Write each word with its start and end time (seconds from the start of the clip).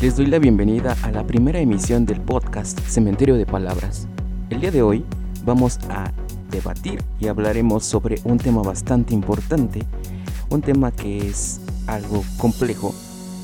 Les 0.00 0.16
doy 0.16 0.26
la 0.26 0.38
bienvenida 0.38 0.96
a 1.02 1.10
la 1.10 1.26
primera 1.26 1.58
emisión 1.58 2.06
del 2.06 2.20
podcast 2.20 2.78
Cementerio 2.78 3.34
de 3.34 3.46
Palabras. 3.46 4.06
El 4.48 4.60
día 4.60 4.70
de 4.70 4.80
hoy 4.80 5.04
vamos 5.44 5.80
a 5.90 6.12
debatir 6.52 7.02
y 7.18 7.26
hablaremos 7.26 7.84
sobre 7.84 8.20
un 8.22 8.38
tema 8.38 8.62
bastante 8.62 9.12
importante, 9.12 9.82
un 10.50 10.62
tema 10.62 10.92
que 10.92 11.26
es 11.26 11.60
algo 11.88 12.22
complejo 12.36 12.94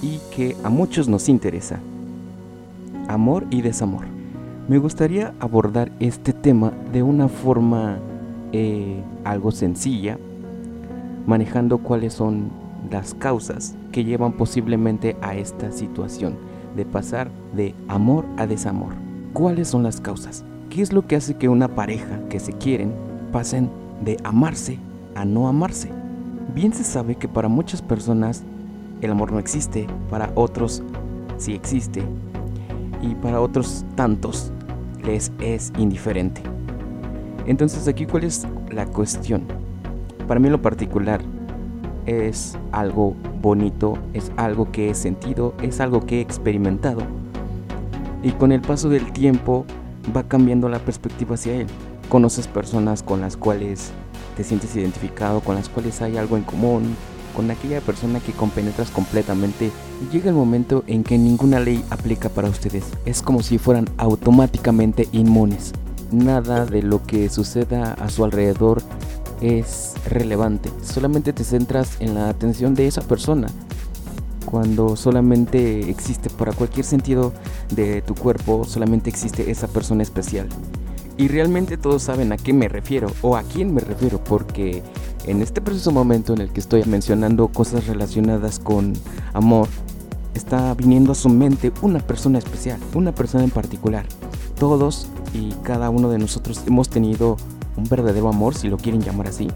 y 0.01 0.21
que 0.32 0.56
a 0.62 0.71
muchos 0.71 1.08
nos 1.08 1.28
interesa. 1.28 1.80
Amor 3.08 3.46
y 3.50 3.60
desamor. 3.60 4.04
Me 4.68 4.78
gustaría 4.78 5.34
abordar 5.40 5.90
este 5.98 6.32
tema 6.32 6.72
de 6.92 7.02
una 7.02 7.26
forma 7.26 7.98
eh, 8.52 9.02
algo 9.24 9.50
sencilla, 9.50 10.18
manejando 11.26 11.78
cuáles 11.78 12.14
son 12.14 12.50
las 12.92 13.12
causas 13.12 13.74
que 13.95 14.04
llevan 14.04 14.33
posiblemente 14.33 15.17
a 15.22 15.37
esta 15.37 15.71
situación 15.71 16.34
de 16.74 16.84
pasar 16.84 17.30
de 17.55 17.77
amor 17.87 18.24
a 18.37 18.45
desamor. 18.45 18.92
¿Cuáles 19.32 19.68
son 19.68 19.84
las 19.84 20.01
causas? 20.01 20.45
¿Qué 20.68 20.82
es 20.82 20.92
lo 20.92 21.06
que 21.06 21.14
hace 21.14 21.37
que 21.37 21.48
una 21.48 21.77
pareja 21.77 22.18
que 22.28 22.41
se 22.41 22.52
quieren 22.54 22.92
pasen 23.30 23.70
de 24.04 24.16
amarse 24.24 24.80
a 25.15 25.24
no 25.24 25.46
amarse? 25.46 25.91
Bien 26.56 26.73
se 26.73 26.82
sabe 26.82 27.15
que 27.15 27.28
para 27.28 27.46
muchas 27.46 27.82
personas 27.82 28.42
el 29.01 29.12
amor 29.12 29.30
no 29.30 29.38
existe, 29.38 29.87
para 30.10 30.32
otros 30.34 30.82
sí 31.37 31.54
existe 31.54 32.02
y 33.01 33.15
para 33.15 33.40
otros 33.40 33.84
tantos 33.95 34.51
les 35.04 35.30
es 35.40 35.73
indiferente. 35.79 36.42
Entonces 37.46 37.87
aquí 37.87 38.06
cuál 38.06 38.24
es 38.24 38.45
la 38.73 38.87
cuestión? 38.87 39.45
Para 40.26 40.40
mí 40.40 40.48
lo 40.48 40.60
particular 40.60 41.20
es 42.06 42.59
algo 42.73 43.15
bonito, 43.44 43.98
es 44.14 44.32
algo 44.36 44.72
que 44.72 44.88
he 44.88 44.94
sentido, 44.94 45.54
es 45.62 45.80
algo 45.80 46.06
que 46.06 46.18
he 46.18 46.20
experimentado. 46.22 47.02
Y 48.23 48.32
con 48.32 48.52
el 48.52 48.62
paso 48.62 48.88
del 48.88 49.12
tiempo 49.12 49.66
va 50.16 50.23
cambiando 50.23 50.70
la 50.70 50.78
perspectiva 50.78 51.34
hacia 51.34 51.54
él. 51.54 51.66
Conoces 52.09 52.48
personas 52.48 53.02
con 53.02 53.20
las 53.20 53.36
cuales 53.36 53.92
te 54.36 54.45
sientes 54.45 54.74
identificado, 54.74 55.40
con 55.40 55.56
las 55.56 55.68
cuales 55.68 56.01
hay 56.01 56.16
algo 56.16 56.38
en 56.38 56.42
común, 56.42 56.96
con 57.36 57.51
aquella 57.51 57.82
persona 57.82 58.18
que 58.20 58.32
compenetras 58.32 58.90
completamente 58.90 59.70
y 60.01 60.12
llega 60.12 60.30
el 60.30 60.36
momento 60.36 60.82
en 60.86 61.04
que 61.04 61.18
ninguna 61.18 61.60
ley 61.60 61.84
aplica 61.90 62.30
para 62.30 62.48
ustedes. 62.48 62.84
Es 63.04 63.20
como 63.20 63.42
si 63.42 63.58
fueran 63.58 63.86
automáticamente 63.98 65.06
inmunes. 65.12 65.73
Nada 66.11 66.64
de 66.64 66.83
lo 66.83 67.05
que 67.05 67.29
suceda 67.29 67.92
a 67.95 68.08
su 68.08 68.25
alrededor 68.25 68.81
es 69.41 69.95
relevante. 70.09 70.71
Solamente 70.83 71.33
te 71.33 71.45
centras 71.45 71.97
en 72.01 72.15
la 72.15 72.29
atención 72.29 72.75
de 72.75 72.87
esa 72.87 73.03
persona. 73.03 73.49
Cuando 74.45 74.97
solamente 74.97 75.91
existe 75.91 76.31
para 76.31 76.53
cualquier 76.53 76.85
sentido 76.85 77.33
de 77.71 78.03
tu 78.03 78.15
cuerpo, 78.15 78.65
solamente 78.65 79.11
existe 79.11 79.51
esa 79.51 79.69
persona 79.69 80.03
especial. 80.03 80.49
Y 81.17 81.29
realmente 81.29 81.77
todos 81.77 82.03
saben 82.03 82.33
a 82.33 82.37
qué 82.37 82.53
me 82.53 82.69
refiero 82.69 83.09
o 83.23 83.37
a 83.37 83.43
quién 83.43 83.73
me 83.73 83.81
refiero 83.81 84.23
porque 84.23 84.83
en 85.27 85.43
este 85.43 85.61
preciso 85.61 85.93
momento 85.93 86.35
en 86.35 86.41
el 86.41 86.51
que 86.51 86.61
estoy 86.61 86.85
mencionando 86.85 87.48
cosas 87.48 87.87
relacionadas 87.87 88.59
con 88.59 88.93
amor, 89.33 89.69
está 90.35 90.75
viniendo 90.75 91.13
a 91.13 91.15
su 91.15 91.29
mente 91.29 91.73
una 91.83 92.01
persona 92.01 92.39
especial, 92.39 92.81
una 92.95 93.15
persona 93.15 93.45
en 93.45 93.51
particular. 93.51 94.07
Todos 94.59 95.09
y 95.33 95.51
cada 95.63 95.91
uno 95.91 96.11
de 96.11 96.19
nosotros 96.19 96.63
hemos 96.67 96.89
tenido 96.89 97.37
un 97.77 97.85
verdadero 97.85 98.29
amor, 98.29 98.55
si 98.55 98.69
lo 98.69 98.77
quieren 98.77 99.03
llamar 99.03 99.29
así, 99.29 99.49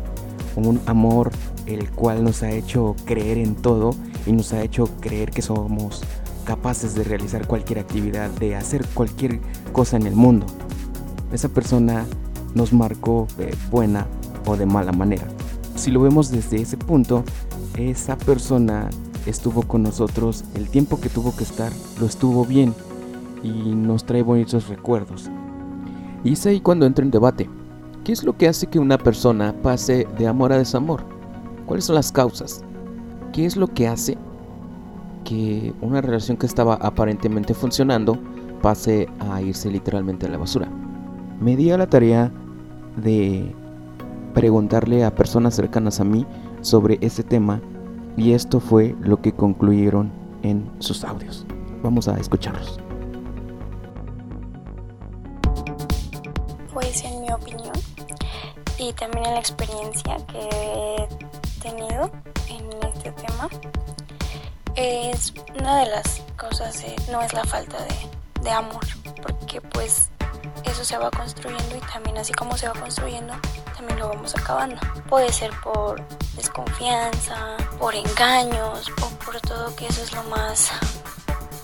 un 0.57 0.81
amor 0.87 1.31
el 1.67 1.91
cual 1.91 2.25
nos 2.25 2.43
ha 2.43 2.51
hecho 2.51 2.97
creer 3.05 3.39
en 3.39 3.55
todo 3.55 3.95
y 4.27 4.33
nos 4.33 4.53
ha 4.53 4.63
hecho 4.63 4.89
creer 5.01 5.31
que 5.31 5.43
somos 5.43 6.03
capaces 6.45 6.95
de 6.95 7.05
realizar 7.05 7.47
cualquier 7.47 7.79
actividad, 7.79 8.31
de 8.31 8.57
hacer 8.57 8.85
cualquier 8.95 9.41
cosa 9.73 9.97
en 9.97 10.07
el 10.07 10.17
mundo. 10.17 10.47
Esa 11.33 11.49
persona 11.49 12.07
nos 12.55 12.73
marcó 12.73 13.29
de 13.37 13.55
buena 13.71 14.07
o 14.47 14.57
de 14.57 14.67
mala 14.67 14.93
manera. 14.93 15.29
Si 15.77 15.91
lo 15.91 16.01
vemos 16.01 16.31
desde 16.31 16.61
ese 16.61 16.77
punto, 16.77 17.23
esa 17.77 18.17
persona 18.17 18.91
estuvo 19.27 19.63
con 19.63 19.83
nosotros 19.83 20.45
el 20.55 20.69
tiempo 20.69 21.01
que 21.01 21.09
tuvo 21.09 21.37
que 21.37 21.45
estar, 21.45 21.71
lo 22.01 22.07
estuvo 22.07 22.45
bien 22.45 22.75
y 23.43 23.75
nos 23.75 24.05
trae 24.05 24.23
bonitos 24.23 24.69
recuerdos. 24.69 25.31
Y 26.25 26.33
es 26.33 26.47
ahí 26.47 26.61
cuando 26.61 26.87
entro 26.87 27.05
en 27.05 27.11
debate. 27.11 27.49
¿Qué 28.05 28.13
es 28.13 28.25
lo 28.25 28.37
que 28.37 28.49
hace 28.49 28.67
que 28.67 28.79
una 28.79 28.99
persona 28.99 29.55
pase 29.63 30.07
de 30.19 30.27
amor 30.27 30.53
a 30.53 30.59
desamor? 30.59 31.03
¿Cuáles 31.67 31.85
son 31.85 31.97
las 31.97 32.11
causas? 32.11 32.65
¿Qué 33.33 33.45
es 33.45 33.57
lo 33.57 33.69
que 33.69 33.87
hace 33.87 34.17
que 35.25 35.75
una 35.83 36.01
relación 36.01 36.37
que 36.37 36.47
estaba 36.47 36.75
aparentemente 36.75 37.53
funcionando 37.55 38.19
pase 38.63 39.09
a 39.21 39.43
irse 39.43 39.71
literalmente 39.71 40.27
a 40.27 40.31
la 40.31 40.39
basura? 40.39 40.69
Me 41.41 41.57
di 41.57 41.71
a 41.71 41.79
la 41.79 41.87
tarea 41.87 42.33
de 42.97 43.55
preguntarle 44.35 45.05
a 45.05 45.15
personas 45.15 45.55
cercanas 45.55 46.01
a 46.01 46.05
mí 46.05 46.27
sobre 46.63 46.99
ese 47.01 47.23
tema 47.23 47.61
y 48.17 48.33
esto 48.33 48.61
fue 48.61 48.97
lo 49.01 49.21
que 49.21 49.33
concluyeron 49.33 50.11
en 50.43 50.69
sus 50.79 51.05
audios. 51.05 51.47
Vamos 51.83 52.09
a 52.09 52.19
escucharlos. 52.19 52.88
También 58.99 59.27
en 59.27 59.35
la 59.35 59.41
experiencia 59.41 60.17
que 60.27 60.39
he 60.41 61.61
tenido 61.61 62.11
en 62.49 62.71
este 62.83 63.13
tema 63.13 63.49
es 64.75 65.33
una 65.59 65.81
de 65.81 65.87
las 65.91 66.23
cosas 66.37 66.85
no 67.11 67.21
es 67.23 67.33
la 67.33 67.45
falta 67.45 67.77
de, 67.85 68.43
de 68.43 68.51
amor 68.51 68.85
porque 69.23 69.61
pues 69.61 70.11
eso 70.65 70.85
se 70.85 70.97
va 70.97 71.11
construyendo 71.11 71.77
y 71.77 71.81
también 71.93 72.19
así 72.19 72.33
como 72.33 72.57
se 72.57 72.69
va 72.69 72.75
construyendo 72.75 73.35
también 73.77 73.99
lo 73.99 74.09
vamos 74.09 74.35
acabando. 74.35 74.81
Puede 75.09 75.33
ser 75.33 75.53
por 75.63 76.01
desconfianza 76.35 77.57
por 77.79 77.95
engaños 77.95 78.91
o 79.03 79.09
por 79.25 79.41
todo 79.41 79.75
que 79.77 79.87
eso 79.87 80.03
es 80.03 80.13
lo 80.13 80.23
más 80.25 80.71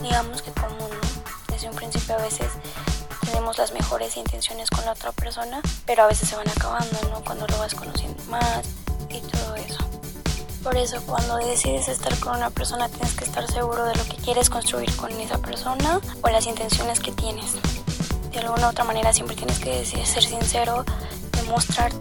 digamos 0.01 0.43
que 0.43 0.51
común 0.53 0.91
desde 1.49 1.69
un 1.69 1.77
principio 1.77 2.15
a 2.17 2.23
veces 2.23 2.49
tenemos 3.35 3.59
las 3.59 3.73
mejores 3.73 4.17
intenciones 4.17 4.71
con 4.71 4.85
la 4.85 4.93
otra 4.93 5.11
persona, 5.11 5.61
pero 5.87 6.05
a 6.05 6.07
veces 6.07 6.29
se 6.29 6.37
van 6.37 6.49
acabando, 6.49 6.97
¿no? 7.11 7.21
Cuando 7.25 7.49
lo 7.49 7.59
vas 7.59 7.75
conociendo 7.75 8.23
más 8.29 8.63
y 9.11 9.19
todo 9.23 9.57
eso. 9.57 9.79
Por 10.63 10.77
eso 10.77 11.03
cuando 11.05 11.39
decides 11.39 11.89
estar 11.89 12.17
con 12.21 12.37
una 12.37 12.51
persona 12.51 12.89
tienes 12.89 13.13
que 13.15 13.25
estar 13.25 13.45
seguro 13.51 13.87
de 13.87 13.97
lo 13.97 14.05
que 14.05 14.19
quieres 14.19 14.49
construir 14.49 14.95
con 14.95 15.11
esa 15.11 15.39
persona 15.39 16.01
o 16.23 16.29
las 16.29 16.47
intenciones 16.47 17.01
que 17.01 17.11
tienes. 17.11 17.55
De 18.31 18.39
alguna 18.39 18.69
u 18.69 18.71
otra 18.71 18.85
manera 18.85 19.13
siempre 19.13 19.35
tienes 19.35 19.59
que 19.59 19.85
ser 19.85 20.23
sincero, 20.23 20.85
demostrar 21.33 21.93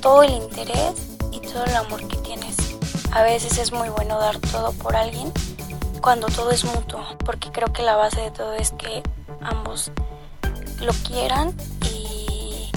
todo 0.00 0.24
el 0.24 0.32
interés 0.32 0.94
y 1.30 1.38
todo 1.38 1.66
el 1.66 1.76
amor 1.76 2.08
que 2.08 2.16
tienes. 2.16 2.56
A 3.12 3.22
veces 3.22 3.58
es 3.58 3.70
muy 3.70 3.90
bueno 3.90 4.18
dar 4.18 4.40
todo 4.40 4.72
por 4.72 4.96
alguien 4.96 5.32
cuando 6.00 6.26
todo 6.26 6.50
es 6.50 6.64
mutuo, 6.64 7.06
porque 7.24 7.52
creo 7.52 7.72
que 7.72 7.82
la 7.82 7.94
base 7.94 8.22
de 8.22 8.32
todo 8.32 8.54
es 8.54 8.72
que 8.72 9.04
ambos 9.40 9.92
lo 10.80 10.92
quieran 10.92 11.54
y, 11.82 12.70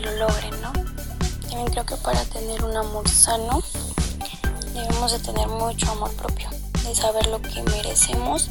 lo 0.00 0.10
logren, 0.12 0.60
¿no? 0.62 0.72
También 1.42 1.66
creo 1.70 1.84
que 1.84 1.96
para 1.96 2.24
tener 2.24 2.64
un 2.64 2.76
amor 2.76 3.08
sano 3.08 3.62
debemos 4.72 5.12
de 5.12 5.18
tener 5.18 5.46
mucho 5.48 5.90
amor 5.92 6.10
propio, 6.14 6.48
de 6.82 6.94
saber 6.94 7.26
lo 7.26 7.40
que 7.42 7.62
merecemos 7.62 8.48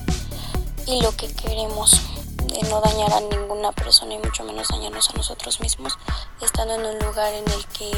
y 0.85 1.01
lo 1.01 1.15
que 1.17 1.33
queremos, 1.33 1.99
de 2.45 2.61
no 2.69 2.79
dañar 2.79 3.11
a 3.13 3.21
ninguna 3.21 3.71
persona 3.71 4.13
y 4.13 4.19
mucho 4.19 4.43
menos 4.43 4.67
dañarnos 4.69 5.09
a 5.09 5.13
nosotros 5.13 5.59
mismos, 5.59 5.97
estando 6.41 6.75
en 6.75 6.85
un 6.85 6.99
lugar 6.99 7.33
en 7.33 7.49
el 7.49 7.65
que 7.67 7.91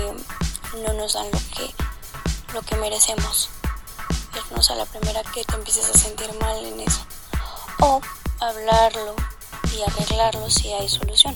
no 0.86 0.94
nos 0.94 1.14
dan 1.14 1.26
lo 1.32 1.40
que, 1.40 1.74
lo 2.54 2.62
que 2.62 2.76
merecemos. 2.78 3.50
Irnos 4.36 4.72
a 4.72 4.76
la 4.76 4.86
primera 4.86 5.22
que 5.34 5.44
te 5.44 5.54
empieces 5.54 5.90
a 5.90 5.98
sentir 5.98 6.34
mal 6.40 6.58
en 6.66 6.80
eso. 6.80 7.06
O 7.82 8.02
hablarlo 8.40 9.16
y 9.78 9.82
arreglarlo 9.82 10.50
si 10.50 10.72
hay 10.72 10.88
solución. 10.88 11.36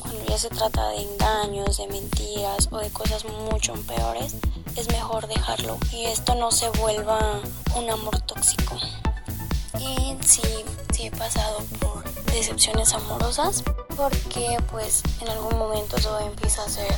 Cuando 0.00 0.24
ya 0.24 0.38
se 0.38 0.48
trata 0.48 0.88
de 0.88 1.02
engaños, 1.02 1.76
de 1.76 1.86
mentiras 1.88 2.68
o 2.70 2.78
de 2.78 2.90
cosas 2.90 3.24
mucho 3.24 3.74
peores, 3.86 4.36
es 4.76 4.88
mejor 4.88 5.26
dejarlo 5.28 5.78
y 5.92 6.04
esto 6.06 6.34
no 6.34 6.50
se 6.50 6.68
vuelva 6.70 7.40
un 7.76 7.90
amor 7.90 8.18
tóxico. 8.20 8.76
Y 9.78 10.16
sí, 10.24 10.42
sí 10.92 11.06
he 11.06 11.10
pasado 11.10 11.58
por 11.80 12.02
decepciones 12.32 12.92
amorosas 12.92 13.62
porque 13.96 14.56
pues 14.70 15.02
en 15.20 15.28
algún 15.28 15.58
momento 15.58 15.96
todo 15.96 16.20
empieza 16.20 16.64
a 16.64 16.68
ser 16.68 16.94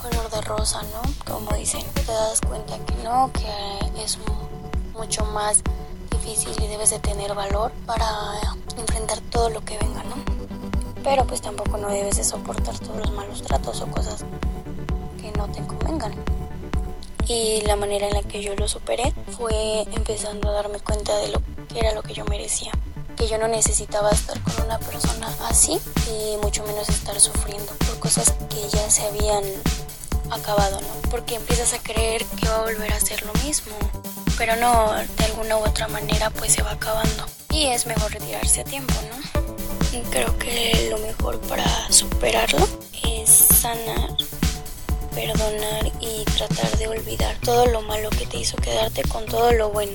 color 0.00 0.30
de 0.30 0.40
rosa, 0.42 0.82
¿no? 0.82 1.02
Como 1.32 1.54
dicen, 1.56 1.84
te 1.94 2.12
das 2.12 2.40
cuenta 2.40 2.78
que 2.84 2.94
no, 3.02 3.30
que 3.32 4.02
es 4.02 4.18
mucho 4.94 5.24
más 5.26 5.62
difícil 6.20 6.54
y 6.62 6.66
debes 6.68 6.90
de 6.90 6.98
tener 6.98 7.34
valor 7.34 7.72
para 7.86 8.06
enfrentar 8.76 9.20
todo 9.30 9.48
lo 9.50 9.64
que 9.64 9.78
venga, 9.78 10.02
¿no? 10.04 10.16
Pero 11.02 11.24
pues 11.26 11.40
tampoco 11.40 11.78
no 11.78 11.88
debes 11.88 12.16
de 12.16 12.24
soportar 12.24 12.78
todos 12.78 12.96
los 12.98 13.12
malos 13.12 13.42
tratos 13.42 13.80
o 13.80 13.86
cosas 13.86 14.24
que 15.20 15.32
no 15.32 15.48
te 15.48 15.64
convengan. 15.66 16.14
Y 17.26 17.62
la 17.62 17.76
manera 17.76 18.08
en 18.08 18.14
la 18.14 18.22
que 18.22 18.42
yo 18.42 18.54
lo 18.56 18.68
superé 18.68 19.14
fue 19.36 19.82
empezando 19.92 20.50
a 20.50 20.52
darme 20.52 20.80
cuenta 20.80 21.16
de 21.18 21.28
lo 21.28 21.40
que 21.68 21.78
era 21.78 21.94
lo 21.94 22.02
que 22.02 22.12
yo 22.12 22.24
merecía. 22.26 22.72
que 23.20 23.28
yo 23.28 23.36
no 23.36 23.48
necesitaba 23.48 24.08
estar 24.10 24.40
con 24.42 24.64
una 24.64 24.78
persona 24.78 25.28
así 25.48 25.78
y 26.08 26.38
mucho 26.38 26.64
menos 26.64 26.88
estar 26.88 27.20
sufriendo 27.20 27.70
por 27.74 27.98
cosas 27.98 28.34
que 28.48 28.66
ya 28.70 28.88
se 28.88 29.02
habían 29.02 29.44
acabado, 30.30 30.80
¿no? 30.80 31.10
Porque 31.10 31.34
empiezas 31.34 31.74
a 31.74 31.82
creer 31.82 32.24
que 32.24 32.48
va 32.48 32.56
a 32.56 32.62
volver 32.62 32.90
a 32.90 32.98
ser 32.98 33.22
lo 33.26 33.32
mismo, 33.44 33.74
pero 34.40 34.56
no, 34.56 34.94
de 34.94 35.24
alguna 35.26 35.58
u 35.58 35.64
otra 35.66 35.86
manera 35.86 36.30
pues 36.30 36.54
se 36.54 36.62
va 36.62 36.70
acabando 36.70 37.26
y 37.52 37.66
es 37.66 37.84
mejor 37.84 38.10
retirarse 38.10 38.62
a 38.62 38.64
tiempo, 38.64 38.94
¿no? 39.10 39.98
Y 39.98 40.00
creo 40.04 40.38
que 40.38 40.88
lo 40.90 40.96
mejor 40.96 41.38
para 41.42 41.66
superarlo 41.92 42.66
es 43.06 43.28
sanar, 43.28 44.16
perdonar 45.14 45.92
y 46.00 46.24
tratar 46.24 46.78
de 46.78 46.88
olvidar 46.88 47.36
todo 47.44 47.66
lo 47.66 47.82
malo 47.82 48.08
que 48.08 48.24
te 48.24 48.38
hizo 48.38 48.56
quedarte 48.56 49.02
con 49.02 49.26
todo 49.26 49.52
lo 49.52 49.68
bueno, 49.72 49.92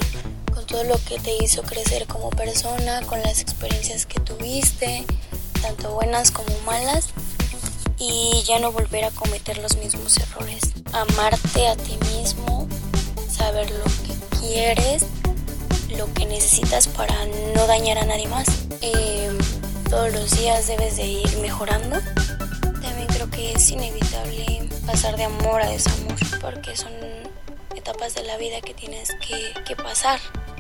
con 0.54 0.64
todo 0.68 0.84
lo 0.84 1.04
que 1.06 1.18
te 1.18 1.36
hizo 1.44 1.64
crecer 1.64 2.06
como 2.06 2.30
persona, 2.30 3.02
con 3.08 3.24
las 3.24 3.42
experiencias 3.42 4.06
que 4.06 4.20
tuviste, 4.20 5.08
tanto 5.60 5.90
buenas 5.96 6.30
como 6.30 6.56
malas, 6.68 7.08
y 7.98 8.44
ya 8.46 8.60
no 8.60 8.72
volver 8.72 9.06
a 9.06 9.10
cometer 9.10 9.58
los 9.58 9.76
mismos 9.78 10.16
errores. 10.18 10.62
Amarte 10.94 11.68
a 11.68 11.76
ti 11.76 11.98
mismo, 12.14 12.68
saber 13.28 13.72
lo 13.72 14.05
que 14.46 14.54
quieres, 14.54 15.06
lo 15.98 16.12
que 16.14 16.26
necesitas 16.26 16.88
para 16.88 17.16
no 17.56 17.68
dañar 17.68 17.98
a 17.98 18.06
nadie 18.06 18.28
más. 18.28 18.48
Em, 18.82 19.38
todos 19.90 20.12
los 20.14 20.32
días 20.32 20.68
debes 20.68 20.98
de 20.98 21.06
ir 21.06 21.38
mejorando. 21.40 22.00
También 22.82 23.08
creo 23.08 23.30
que 23.30 23.54
es 23.54 23.70
inevitable 23.72 24.70
pasar 24.86 25.16
de 25.18 25.26
amor 25.26 25.62
a 25.62 25.70
desamor, 25.70 26.16
porque 26.42 26.76
son 26.76 26.94
etapas 27.76 28.16
de 28.16 28.24
la 28.24 28.38
vida 28.38 28.62
que 28.62 28.74
tienes 28.74 29.10
que, 29.16 29.64
que 29.64 29.76
pasar. 29.76 30.20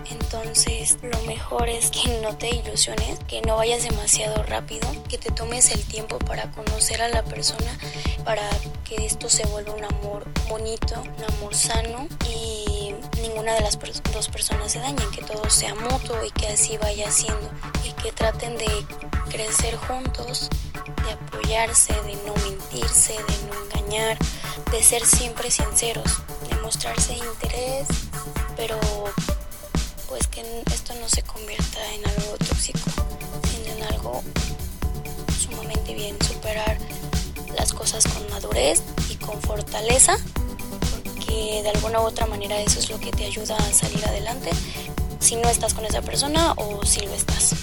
Entonces 0.09 0.97
lo 1.01 1.19
mejor 1.23 1.69
es 1.69 1.89
que 1.89 2.19
no 2.21 2.37
te 2.37 2.49
ilusiones, 2.49 3.19
que 3.27 3.41
no 3.41 3.55
vayas 3.55 3.83
demasiado 3.83 4.43
rápido, 4.43 4.87
que 5.09 5.17
te 5.17 5.31
tomes 5.31 5.71
el 5.71 5.83
tiempo 5.83 6.19
para 6.19 6.51
conocer 6.51 7.01
a 7.01 7.09
la 7.09 7.23
persona, 7.23 7.77
para 8.23 8.47
que 8.85 9.03
esto 9.03 9.29
se 9.29 9.45
vuelva 9.47 9.73
un 9.73 9.83
amor 9.83 10.25
bonito, 10.47 11.01
un 11.01 11.35
amor 11.35 11.55
sano 11.55 12.07
y 12.29 12.93
ninguna 13.19 13.55
de 13.55 13.61
las 13.61 13.77
dos 14.13 14.29
personas 14.29 14.71
se 14.71 14.79
dañen, 14.79 15.09
que 15.09 15.23
todo 15.23 15.49
sea 15.49 15.73
mutuo 15.73 16.23
y 16.23 16.29
que 16.29 16.47
así 16.47 16.77
vaya 16.77 17.11
siendo. 17.11 17.49
Y 17.83 17.91
que 18.01 18.11
traten 18.11 18.55
de 18.57 18.85
crecer 19.29 19.75
juntos, 19.75 20.49
de 21.03 21.11
apoyarse, 21.13 21.93
de 22.03 22.15
no 22.27 22.35
mentirse, 22.43 23.13
de 23.13 23.47
no 23.47 23.65
engañar, 23.65 24.17
de 24.71 24.83
ser 24.83 25.03
siempre 25.03 25.49
sinceros, 25.49 26.21
de 26.47 26.55
mostrarse 26.57 27.13
interés, 27.13 27.87
pero 28.55 28.79
pues 30.07 30.27
que 30.27 30.41
esto 30.71 30.93
no 31.01 31.09
se 31.09 31.23
convierta 31.23 31.79
en 31.93 32.07
algo 32.07 32.37
tóxico, 32.37 32.79
sino 33.49 33.75
en 33.77 33.83
algo 33.93 34.23
sumamente 35.39 35.93
bien, 35.95 36.17
superar 36.21 36.77
las 37.57 37.73
cosas 37.73 38.05
con 38.07 38.29
madurez 38.31 38.81
y 39.09 39.15
con 39.15 39.39
fortaleza, 39.41 40.17
porque 40.79 41.61
de 41.63 41.69
alguna 41.69 41.99
u 42.01 42.03
otra 42.03 42.25
manera 42.25 42.59
eso 42.59 42.79
es 42.79 42.89
lo 42.89 42.99
que 42.99 43.11
te 43.11 43.25
ayuda 43.25 43.55
a 43.57 43.73
salir 43.73 44.05
adelante, 44.05 44.49
si 45.19 45.35
no 45.35 45.49
estás 45.49 45.73
con 45.73 45.85
esa 45.85 46.01
persona 46.01 46.53
o 46.57 46.85
si 46.85 47.01
lo 47.05 47.13
estás. 47.13 47.55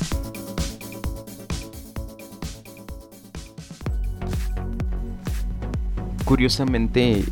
Curiosamente, 6.25 7.25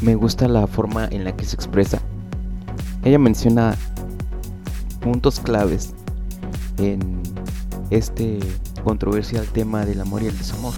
me 0.00 0.14
gusta 0.14 0.46
la 0.46 0.66
forma 0.66 1.06
en 1.10 1.24
la 1.24 1.36
que 1.36 1.44
se 1.44 1.56
expresa. 1.56 2.00
Ella 3.04 3.18
menciona 3.18 3.76
puntos 5.00 5.40
claves 5.40 5.92
en 6.78 7.22
este 7.90 8.38
controversial 8.84 9.46
tema 9.46 9.84
del 9.84 10.00
amor 10.00 10.22
y 10.22 10.26
el 10.26 10.38
desamor. 10.38 10.74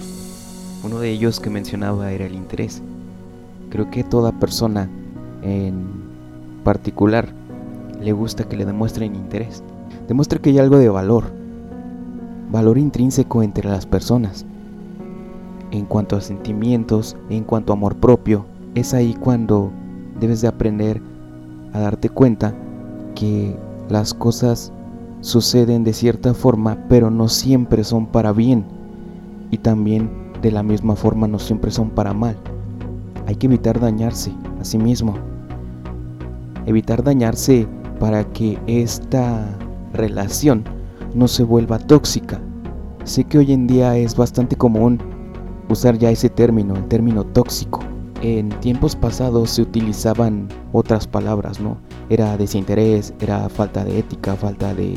Uno 0.85 0.99
de 0.99 1.09
ellos 1.09 1.39
que 1.39 1.49
mencionaba 1.49 2.11
era 2.11 2.27
el 2.27 2.35
interés. 2.35 2.79
Creo 3.71 3.89
que 3.89 4.03
toda 4.03 4.31
persona 4.31 4.87
en 5.41 5.83
particular 6.63 7.29
le 7.99 8.11
gusta 8.11 8.43
que 8.43 8.55
le 8.55 8.65
demuestren 8.65 9.15
interés. 9.15 9.63
Demuestre 10.07 10.39
que 10.39 10.51
hay 10.51 10.59
algo 10.59 10.77
de 10.77 10.89
valor, 10.89 11.23
valor 12.51 12.77
intrínseco 12.77 13.41
entre 13.41 13.67
las 13.67 13.87
personas. 13.87 14.45
En 15.71 15.85
cuanto 15.85 16.15
a 16.17 16.21
sentimientos, 16.21 17.17
en 17.31 17.45
cuanto 17.45 17.73
a 17.73 17.75
amor 17.75 17.95
propio, 17.95 18.45
es 18.75 18.93
ahí 18.93 19.15
cuando 19.15 19.71
debes 20.19 20.41
de 20.41 20.49
aprender 20.49 21.01
a 21.73 21.79
darte 21.79 22.09
cuenta 22.09 22.53
que 23.15 23.57
las 23.89 24.13
cosas 24.13 24.71
suceden 25.21 25.83
de 25.83 25.93
cierta 25.93 26.35
forma, 26.35 26.77
pero 26.89 27.09
no 27.09 27.27
siempre 27.27 27.83
son 27.83 28.05
para 28.05 28.31
bien. 28.33 28.65
Y 29.49 29.57
también 29.57 30.24
de 30.41 30.51
la 30.51 30.63
misma 30.63 30.95
forma 30.95 31.27
no 31.27 31.39
siempre 31.39 31.71
son 31.71 31.89
para 31.89 32.13
mal. 32.13 32.37
Hay 33.27 33.35
que 33.35 33.47
evitar 33.47 33.79
dañarse 33.79 34.31
a 34.59 34.63
sí 34.63 34.77
mismo. 34.77 35.15
Evitar 36.65 37.03
dañarse 37.03 37.67
para 37.99 38.23
que 38.33 38.59
esta 38.67 39.45
relación 39.93 40.63
no 41.13 41.27
se 41.27 41.43
vuelva 41.43 41.79
tóxica. 41.79 42.39
Sé 43.03 43.23
que 43.23 43.37
hoy 43.37 43.53
en 43.53 43.67
día 43.67 43.97
es 43.97 44.15
bastante 44.15 44.55
común 44.55 44.99
usar 45.69 45.97
ya 45.97 46.11
ese 46.11 46.29
término, 46.29 46.75
el 46.75 46.87
término 46.87 47.23
tóxico. 47.23 47.79
En 48.21 48.49
tiempos 48.59 48.95
pasados 48.95 49.51
se 49.51 49.61
utilizaban 49.61 50.47
otras 50.71 51.07
palabras, 51.07 51.59
¿no? 51.59 51.77
Era 52.09 52.37
desinterés, 52.37 53.13
era 53.19 53.47
falta 53.49 53.83
de 53.83 53.99
ética, 53.99 54.35
falta 54.35 54.73
de 54.73 54.95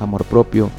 amor 0.00 0.24
propio, 0.24 0.70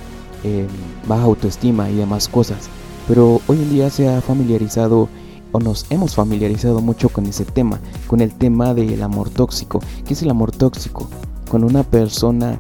em, 0.44 0.68
baja 1.08 1.24
autoestima 1.24 1.90
y 1.90 1.96
demás 1.96 2.28
cosas. 2.28 2.70
Pero 3.10 3.42
hoy 3.48 3.58
en 3.58 3.72
día 3.72 3.90
se 3.90 4.08
ha 4.08 4.22
familiarizado 4.22 5.10
o 5.52 5.60
nos 5.60 5.88
hemos 5.90 6.14
familiarizado 6.14 6.80
mucho 6.80 7.10
con 7.10 7.26
ese 7.26 7.44
tema, 7.44 7.80
con 8.06 8.22
el 8.22 8.32
tema 8.32 8.76
del 8.76 9.02
amor 9.02 9.32
tóxico. 9.32 9.80
¿Qué 10.06 10.14
es 10.14 10.22
el 10.22 10.30
amor 10.30 10.52
tóxico? 10.52 11.10
Cuando 11.50 11.68
una 11.68 11.82
persona 11.82 12.60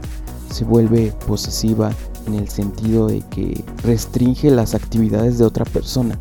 se 0.52 0.66
vuelve 0.66 1.14
posesiva 1.28 1.92
en 2.26 2.34
el 2.34 2.50
sentido 2.50 3.06
de 3.06 3.22
que 3.30 3.64
restringe 3.84 4.50
las 4.50 4.74
actividades 4.74 5.38
de 5.38 5.46
otra 5.46 5.66
persona. 5.66 6.18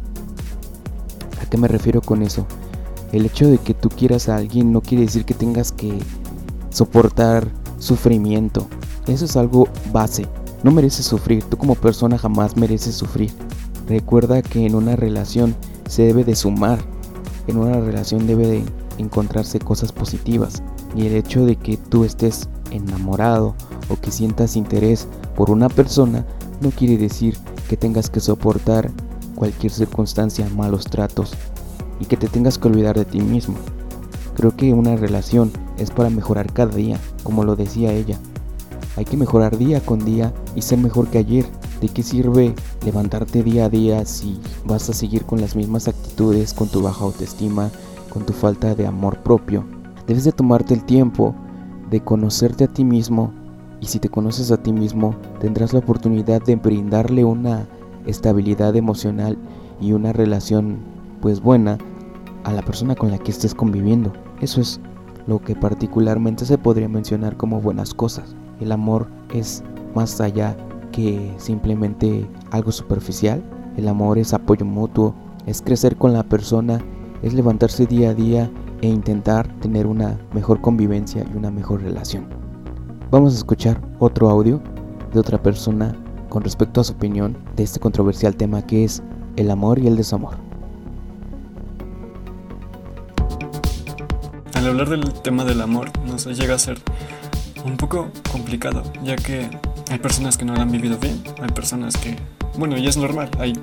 ¿A 1.40 1.46
qué 1.48 1.56
me 1.56 1.66
refiero 1.66 2.02
con 2.02 2.20
eso? 2.20 2.46
El 3.12 3.24
hecho 3.24 3.48
de 3.48 3.56
que 3.56 3.72
tú 3.72 3.88
quieras 3.88 4.28
a 4.28 4.36
alguien 4.36 4.72
no 4.72 4.82
quiere 4.82 5.04
decir 5.04 5.24
que 5.24 5.32
tengas 5.32 5.72
que 5.72 5.98
soportar 6.68 7.48
sufrimiento. 7.78 8.66
Eso 9.06 9.24
es 9.24 9.38
algo 9.38 9.68
base. 9.90 10.26
No 10.62 10.70
mereces 10.70 11.06
sufrir. 11.06 11.42
Tú 11.44 11.56
como 11.56 11.76
persona 11.76 12.18
jamás 12.18 12.58
mereces 12.58 12.94
sufrir. 12.94 13.32
Recuerda 13.88 14.42
que 14.42 14.66
en 14.66 14.74
una 14.74 14.96
relación 14.96 15.56
se 15.88 16.02
debe 16.02 16.24
de 16.24 16.36
sumar. 16.36 16.78
En 17.46 17.56
una 17.56 17.80
relación 17.80 18.26
debe 18.26 18.46
de 18.46 18.64
encontrarse 18.98 19.58
cosas 19.58 19.92
positivas. 19.92 20.62
Y 20.94 21.06
el 21.06 21.14
hecho 21.14 21.46
de 21.46 21.56
que 21.56 21.78
tú 21.78 22.04
estés 22.04 22.48
enamorado 22.70 23.54
o 23.88 23.96
que 23.96 24.10
sientas 24.10 24.56
interés 24.56 25.08
por 25.34 25.50
una 25.50 25.68
persona 25.68 26.26
no 26.60 26.70
quiere 26.70 26.98
decir 26.98 27.38
que 27.68 27.76
tengas 27.76 28.10
que 28.10 28.20
soportar 28.20 28.90
cualquier 29.34 29.72
circunstancia, 29.72 30.48
malos 30.54 30.84
tratos 30.84 31.32
y 32.00 32.06
que 32.06 32.16
te 32.16 32.28
tengas 32.28 32.58
que 32.58 32.68
olvidar 32.68 32.96
de 32.96 33.04
ti 33.04 33.20
mismo. 33.20 33.54
Creo 34.36 34.54
que 34.54 34.74
una 34.74 34.96
relación 34.96 35.50
es 35.78 35.90
para 35.90 36.10
mejorar 36.10 36.52
cada 36.52 36.74
día, 36.74 36.98
como 37.22 37.44
lo 37.44 37.56
decía 37.56 37.92
ella. 37.92 38.18
Hay 38.96 39.04
que 39.04 39.16
mejorar 39.16 39.56
día 39.56 39.80
con 39.80 40.04
día 40.04 40.32
y 40.54 40.62
ser 40.62 40.78
mejor 40.78 41.08
que 41.08 41.18
ayer. 41.18 41.46
¿De 41.80 41.88
qué 41.88 42.02
sirve 42.02 42.54
levantarte 42.84 43.44
día 43.44 43.66
a 43.66 43.68
día 43.68 44.04
si 44.04 44.40
vas 44.64 44.90
a 44.90 44.92
seguir 44.92 45.24
con 45.24 45.40
las 45.40 45.54
mismas 45.54 45.86
actitudes, 45.86 46.52
con 46.52 46.68
tu 46.68 46.82
baja 46.82 47.04
autoestima, 47.04 47.70
con 48.10 48.26
tu 48.26 48.32
falta 48.32 48.74
de 48.74 48.86
amor 48.86 49.18
propio? 49.22 49.64
Debes 50.08 50.24
de 50.24 50.32
tomarte 50.32 50.74
el 50.74 50.82
tiempo 50.84 51.36
de 51.88 52.00
conocerte 52.00 52.64
a 52.64 52.68
ti 52.68 52.84
mismo 52.84 53.32
y 53.80 53.86
si 53.86 54.00
te 54.00 54.08
conoces 54.08 54.50
a 54.50 54.60
ti 54.60 54.72
mismo 54.72 55.14
tendrás 55.40 55.72
la 55.72 55.78
oportunidad 55.78 56.42
de 56.42 56.56
brindarle 56.56 57.24
una 57.24 57.68
estabilidad 58.06 58.74
emocional 58.74 59.38
y 59.80 59.92
una 59.92 60.12
relación 60.12 60.78
pues 61.20 61.40
buena 61.40 61.78
a 62.42 62.52
la 62.52 62.62
persona 62.62 62.96
con 62.96 63.12
la 63.12 63.18
que 63.18 63.30
estés 63.30 63.54
conviviendo. 63.54 64.12
Eso 64.40 64.60
es 64.60 64.80
lo 65.28 65.40
que 65.40 65.54
particularmente 65.54 66.44
se 66.44 66.58
podría 66.58 66.88
mencionar 66.88 67.36
como 67.36 67.60
buenas 67.60 67.94
cosas. 67.94 68.34
El 68.58 68.72
amor 68.72 69.06
es 69.32 69.62
más 69.94 70.20
allá 70.20 70.56
simplemente 71.36 72.26
algo 72.50 72.72
superficial. 72.72 73.42
El 73.76 73.88
amor 73.88 74.18
es 74.18 74.34
apoyo 74.34 74.64
mutuo, 74.64 75.14
es 75.46 75.62
crecer 75.62 75.96
con 75.96 76.12
la 76.12 76.22
persona, 76.22 76.80
es 77.22 77.34
levantarse 77.34 77.86
día 77.86 78.10
a 78.10 78.14
día 78.14 78.50
e 78.80 78.88
intentar 78.88 79.48
tener 79.60 79.86
una 79.86 80.18
mejor 80.32 80.60
convivencia 80.60 81.24
y 81.32 81.36
una 81.36 81.50
mejor 81.50 81.82
relación. 81.82 82.26
Vamos 83.10 83.34
a 83.34 83.38
escuchar 83.38 83.80
otro 83.98 84.28
audio 84.28 84.60
de 85.12 85.20
otra 85.20 85.42
persona 85.42 85.94
con 86.28 86.42
respecto 86.42 86.80
a 86.80 86.84
su 86.84 86.92
opinión 86.92 87.36
de 87.56 87.62
este 87.62 87.80
controversial 87.80 88.36
tema 88.36 88.62
que 88.62 88.84
es 88.84 89.02
el 89.36 89.50
amor 89.50 89.78
y 89.78 89.86
el 89.86 89.96
desamor. 89.96 90.48
al 94.58 94.66
hablar 94.66 94.88
del 94.88 95.12
tema 95.22 95.44
del 95.44 95.60
amor 95.60 95.90
nos 96.04 96.26
llega 96.26 96.56
a 96.56 96.58
ser 96.58 96.78
un 97.64 97.76
poco 97.76 98.10
complicado, 98.32 98.82
ya 99.04 99.14
que 99.14 99.48
hay 99.90 99.98
personas 99.98 100.36
que 100.36 100.44
no 100.44 100.54
lo 100.54 100.62
han 100.62 100.70
vivido 100.70 100.98
bien, 100.98 101.22
hay 101.40 101.50
personas 101.50 101.96
que, 101.96 102.16
bueno, 102.56 102.76
ya 102.76 102.88
es 102.88 102.96
normal, 102.96 103.30
hay 103.38 103.54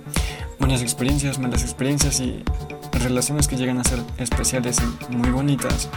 buenas 0.59 0.81
experiencias, 0.81 1.39
malas 1.39 1.63
experiencias 1.63 2.19
y 2.19 2.43
relaciones 2.93 3.47
que 3.47 3.57
llegan 3.57 3.77
a 3.77 3.83
ser 3.83 3.99
especiales 4.17 4.77
y 5.09 5.15
muy 5.15 5.29
bonitas 5.29 5.89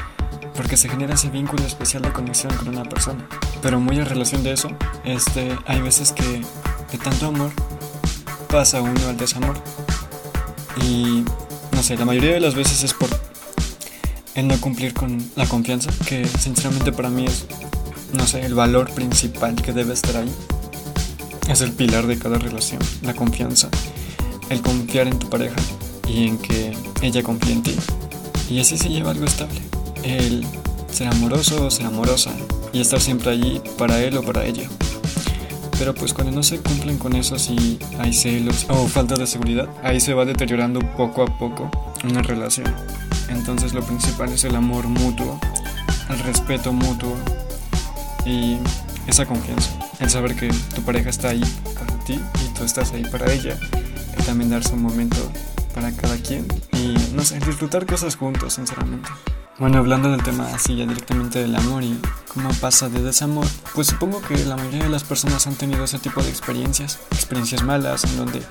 porque 0.58 0.76
se 0.76 0.88
genera 0.88 1.14
ese 1.14 1.30
vínculo 1.30 1.64
especial 1.64 2.02
de 2.02 2.12
conexión 2.12 2.52
con 2.56 2.68
una 2.68 2.82
persona. 2.82 3.24
Pero 3.62 3.78
muy 3.78 3.96
en 3.96 4.06
relación 4.06 4.42
de 4.42 4.52
eso, 4.52 4.68
este, 5.04 5.56
hay 5.66 5.80
veces 5.80 6.10
que 6.10 6.24
de 6.24 6.98
tanto 6.98 7.26
amor 7.26 7.52
pasa 8.50 8.82
uno 8.82 9.00
al 9.08 9.16
desamor. 9.16 9.54
Y 10.82 11.24
no 11.70 11.82
sé, 11.82 11.96
la 11.96 12.04
mayoría 12.04 12.32
de 12.32 12.40
las 12.40 12.56
veces 12.56 12.82
es 12.82 12.92
por 12.92 13.08
el 14.34 14.48
no 14.48 14.60
cumplir 14.60 14.94
con 14.94 15.18
la 15.36 15.46
confianza, 15.46 15.92
que 16.08 16.26
sinceramente 16.26 16.90
para 16.90 17.08
mí 17.08 17.24
es, 17.24 17.46
no 18.12 18.26
sé, 18.26 18.44
el 18.44 18.54
valor 18.54 18.92
principal 18.92 19.54
que 19.54 19.72
debe 19.72 19.94
estar 19.94 20.16
ahí. 20.16 20.32
Es 21.48 21.60
el 21.60 21.72
pilar 21.72 22.06
de 22.06 22.18
cada 22.18 22.38
relación, 22.38 22.80
la 23.02 23.14
confianza. 23.14 23.68
El 24.50 24.62
confiar 24.62 25.08
en 25.08 25.18
tu 25.18 25.28
pareja 25.28 25.56
y 26.06 26.26
en 26.26 26.38
que 26.38 26.76
ella 27.02 27.22
confíe 27.22 27.52
en 27.52 27.62
ti. 27.62 27.76
Y 28.50 28.60
así 28.60 28.78
se 28.78 28.88
lleva 28.88 29.10
algo 29.10 29.24
estable 29.24 29.60
el 30.02 30.44
ser 30.90 31.08
amoroso 31.08 31.66
o 31.66 31.70
ser 31.70 31.86
amorosa 31.86 32.30
y 32.72 32.80
estar 32.80 33.00
siempre 33.00 33.30
allí 33.30 33.60
para 33.76 34.00
él 34.00 34.16
o 34.16 34.22
para 34.22 34.44
ella. 34.44 34.68
Pero 35.78 35.94
pues 35.94 36.12
cuando 36.12 36.32
no 36.32 36.42
se 36.42 36.58
cumplen 36.58 36.98
con 36.98 37.14
eso, 37.14 37.38
si 37.38 37.78
hay 37.98 38.12
celos 38.12 38.66
o 38.68 38.88
falta 38.88 39.14
de 39.14 39.26
seguridad, 39.26 39.68
ahí 39.82 40.00
se 40.00 40.14
va 40.14 40.24
deteriorando 40.24 40.80
poco 40.96 41.22
a 41.22 41.38
poco 41.38 41.70
una 42.04 42.22
relación. 42.22 42.74
Entonces 43.28 43.74
lo 43.74 43.82
principal 43.82 44.32
es 44.32 44.44
el 44.44 44.56
amor 44.56 44.88
mutuo, 44.88 45.38
el 46.10 46.18
respeto 46.20 46.72
mutuo 46.72 47.16
y 48.28 48.58
esa 49.06 49.26
confianza. 49.26 49.70
El 49.98 50.10
saber 50.10 50.36
que 50.36 50.48
tu 50.74 50.82
pareja 50.82 51.10
está 51.10 51.30
ahí 51.30 51.42
para 51.74 51.98
ti 52.04 52.20
y 52.44 52.54
tú 52.54 52.64
estás 52.64 52.92
ahí 52.92 53.04
para 53.04 53.32
ella. 53.32 53.56
Y 54.18 54.22
también 54.22 54.50
darse 54.50 54.74
un 54.74 54.82
momento 54.82 55.16
para 55.74 55.90
cada 55.92 56.16
quien 56.16 56.46
y 56.72 56.94
no 57.14 57.24
sé, 57.24 57.38
disfrutar 57.40 57.86
cosas 57.86 58.16
juntos, 58.16 58.54
sinceramente. 58.54 59.08
Bueno, 59.58 59.78
hablando 59.78 60.10
del 60.10 60.22
tema 60.22 60.46
así 60.54 60.76
ya 60.76 60.86
directamente 60.86 61.40
del 61.40 61.56
amor 61.56 61.82
y 61.82 61.98
cómo 62.32 62.50
pasa 62.60 62.88
de 62.88 63.02
desamor, 63.02 63.46
pues 63.74 63.88
supongo 63.88 64.20
que 64.22 64.36
la 64.44 64.56
mayoría 64.56 64.84
de 64.84 64.88
las 64.88 65.02
personas 65.02 65.48
han 65.48 65.56
tenido 65.56 65.82
ese 65.82 65.98
tipo 65.98 66.22
de 66.22 66.28
experiencias, 66.28 67.00
experiencias 67.10 67.64
malas 67.64 68.04
en 68.04 68.16
donde 68.18 68.42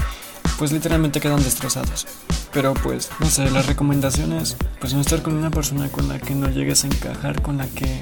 pues 0.58 0.74
literalmente 0.74 1.22
quedan 1.22 1.42
destrozados. 1.42 2.08
Pero 2.52 2.74
pues, 2.74 3.10
no 3.20 3.30
sé, 3.30 3.50
las 3.52 3.68
recomendaciones, 3.68 4.58
pues 4.82 4.94
no 4.94 5.02
estar 5.02 5.22
con 5.22 5.36
una 5.36 5.52
persona 5.52 5.90
con 5.90 6.10
la 6.10 6.20
que 6.20 6.34
no 6.36 6.50
llegues 6.50 6.84
a 6.84 6.88
encajar, 6.88 7.42
con 7.42 7.58
la 7.58 7.68
que 7.68 8.02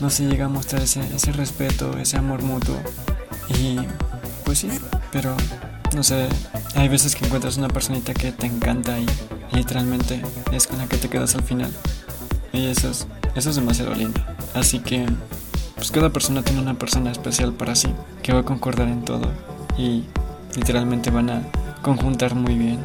no 0.00 0.10
se 0.10 0.26
llega 0.26 0.46
a 0.46 0.48
mostrar 0.48 0.82
ese, 0.82 1.32
respeto, 1.32 1.96
ese 1.98 2.16
amor 2.16 2.42
mutuo. 2.42 2.76
Y 3.58 3.78
pues 4.44 4.58
sí, 4.58 4.68
pero 5.12 5.34
no 5.94 6.02
sé, 6.02 6.28
hay 6.74 6.88
veces 6.88 7.14
que 7.14 7.24
encuentras 7.24 7.56
una 7.56 7.68
personita 7.68 8.12
que 8.14 8.32
te 8.32 8.46
encanta 8.46 8.98
y 8.98 9.06
literalmente 9.52 10.22
es 10.52 10.66
con 10.66 10.78
la 10.78 10.86
que 10.86 10.96
te 10.96 11.08
quedas 11.08 11.34
al 11.34 11.42
final. 11.42 11.72
Y 12.52 12.66
eso 12.66 12.90
es, 12.90 13.06
eso 13.34 13.50
es 13.50 13.56
demasiado 13.56 13.94
lindo. 13.94 14.20
Así 14.54 14.80
que, 14.80 15.06
pues 15.74 15.90
cada 15.90 16.10
persona 16.10 16.42
tiene 16.42 16.60
una 16.60 16.74
persona 16.74 17.10
especial 17.10 17.52
para 17.52 17.74
sí, 17.74 17.88
que 18.22 18.32
va 18.32 18.40
a 18.40 18.44
concordar 18.44 18.88
en 18.88 19.04
todo 19.04 19.30
y 19.78 20.04
literalmente 20.56 21.10
van 21.10 21.30
a 21.30 21.42
conjuntar 21.82 22.34
muy 22.34 22.54
bien. 22.54 22.80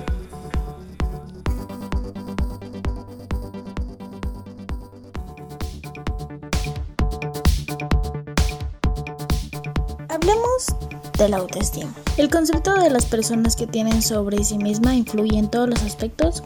La 11.29 11.37
autoestima. 11.37 11.93
El 12.17 12.29
concepto 12.29 12.75
de 12.75 12.89
las 12.89 13.05
personas 13.05 13.55
que 13.55 13.67
tienen 13.67 14.01
sobre 14.01 14.43
sí 14.43 14.57
misma 14.57 14.95
influye 14.95 15.37
en 15.37 15.49
todos 15.49 15.69
los 15.69 15.81
aspectos 15.83 16.43